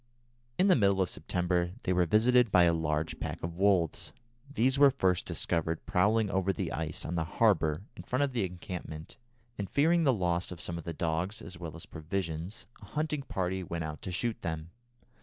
In 0.57 0.65
the 0.65 0.75
middle 0.75 0.99
of 0.99 1.11
September 1.11 1.73
they 1.83 1.93
were 1.93 2.07
visited 2.07 2.51
by 2.51 2.63
a 2.63 2.73
large 2.73 3.19
pack 3.19 3.43
of 3.43 3.55
wolves. 3.59 4.13
These 4.51 4.79
were 4.79 4.89
first 4.89 5.27
discovered 5.27 5.85
prowling 5.85 6.31
over 6.31 6.51
the 6.51 6.71
ice 6.71 7.05
on 7.05 7.13
the 7.13 7.23
harbour 7.23 7.83
in 7.95 8.01
front 8.01 8.23
of 8.23 8.33
the 8.33 8.43
encampment, 8.43 9.17
and, 9.59 9.69
fearing 9.69 10.03
the 10.03 10.11
loss 10.11 10.51
of 10.51 10.59
some 10.59 10.79
of 10.79 10.85
the 10.85 10.91
dogs, 10.93 11.39
as 11.39 11.59
well 11.59 11.75
as 11.75 11.85
provisions, 11.85 12.65
a 12.81 12.85
hunting 12.85 13.21
party 13.21 13.63
went 13.63 13.83
out 13.83 14.01
to 14.01 14.11
shoot 14.11 14.41
them. 14.41 14.71